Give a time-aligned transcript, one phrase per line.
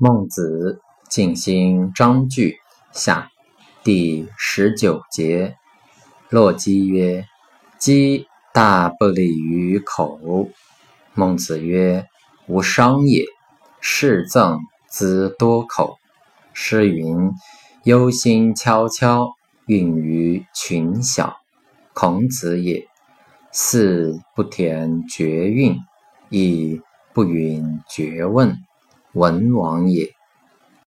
[0.00, 0.80] 孟子
[1.10, 2.58] 尽心章句
[2.92, 3.32] 下
[3.82, 5.56] 第十九节。
[6.30, 7.24] 洛基曰
[7.80, 10.48] ：“鸡大不利于口。”
[11.14, 12.06] 孟子曰
[12.46, 13.24] ：“无伤也。
[13.80, 15.98] 是赠之多口。”
[16.54, 17.32] 诗云
[17.82, 19.32] ：“忧心悄悄，
[19.66, 21.38] 孕于群小。”
[21.92, 22.86] 孔子也。
[23.50, 25.76] 似不填绝韵，
[26.28, 26.80] 亦
[27.12, 28.56] 不允绝问。
[29.14, 30.17] 文王也。